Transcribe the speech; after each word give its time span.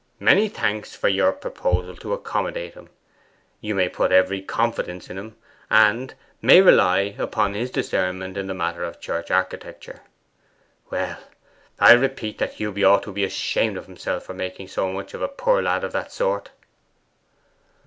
MANY 0.19 0.49
THANKS 0.49 0.95
FOR 0.95 1.09
YOUR 1.09 1.31
PROPOSAL 1.31 1.95
TO 1.97 2.13
ACCOMMODATE 2.15 2.73
HIM...YOU 2.73 3.75
MAY 3.75 3.87
PUT 3.87 4.11
EVERY 4.11 4.41
CONFIDENCE 4.41 5.11
IN 5.11 5.17
HIM, 5.19 5.35
and 5.69 6.15
may 6.41 6.59
rely 6.59 7.13
upon 7.19 7.53
his 7.53 7.69
discernment 7.69 8.35
in 8.35 8.47
the 8.47 8.55
matter 8.55 8.83
of 8.83 8.99
church 8.99 9.29
architecture." 9.29 10.01
Well, 10.89 11.17
I 11.77 11.91
repeat 11.91 12.39
that 12.39 12.55
Hewby 12.55 12.83
ought 12.83 13.03
to 13.03 13.13
be 13.13 13.23
ashamed 13.23 13.77
of 13.77 13.85
himself 13.85 14.23
for 14.23 14.33
making 14.33 14.69
so 14.69 14.91
much 14.91 15.13
of 15.13 15.21
a 15.21 15.27
poor 15.27 15.61
lad 15.61 15.83
of 15.83 15.91
that 15.91 16.11
sort. 16.11 16.49